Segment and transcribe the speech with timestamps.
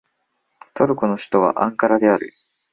[0.73, 2.33] トルコの首都はアンカラである